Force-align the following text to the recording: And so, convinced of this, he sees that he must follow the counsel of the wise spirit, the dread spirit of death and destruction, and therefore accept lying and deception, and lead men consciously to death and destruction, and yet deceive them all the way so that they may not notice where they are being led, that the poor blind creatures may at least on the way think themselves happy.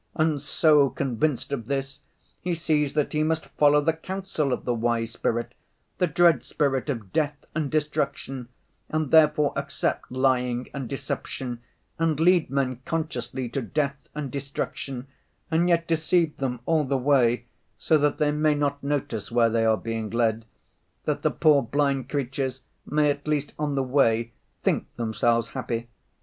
And 0.15 0.41
so, 0.41 0.89
convinced 0.89 1.51
of 1.53 1.67
this, 1.67 2.01
he 2.41 2.55
sees 2.55 2.95
that 2.95 3.13
he 3.13 3.21
must 3.21 3.45
follow 3.49 3.81
the 3.81 3.93
counsel 3.93 4.51
of 4.51 4.65
the 4.65 4.73
wise 4.73 5.11
spirit, 5.11 5.53
the 5.99 6.07
dread 6.07 6.43
spirit 6.43 6.89
of 6.89 7.13
death 7.13 7.45
and 7.53 7.69
destruction, 7.69 8.47
and 8.89 9.11
therefore 9.11 9.53
accept 9.55 10.11
lying 10.11 10.69
and 10.73 10.89
deception, 10.89 11.59
and 11.99 12.19
lead 12.19 12.49
men 12.49 12.81
consciously 12.83 13.47
to 13.49 13.61
death 13.61 13.95
and 14.15 14.31
destruction, 14.31 15.05
and 15.51 15.69
yet 15.69 15.87
deceive 15.87 16.35
them 16.37 16.61
all 16.65 16.83
the 16.83 16.97
way 16.97 17.45
so 17.77 17.95
that 17.99 18.17
they 18.17 18.31
may 18.31 18.55
not 18.55 18.83
notice 18.83 19.31
where 19.31 19.51
they 19.51 19.65
are 19.65 19.77
being 19.77 20.09
led, 20.09 20.45
that 21.05 21.21
the 21.21 21.29
poor 21.29 21.61
blind 21.61 22.09
creatures 22.09 22.61
may 22.87 23.11
at 23.11 23.27
least 23.27 23.53
on 23.59 23.75
the 23.75 23.83
way 23.83 24.31
think 24.63 24.87
themselves 24.95 25.49
happy. 25.49 25.87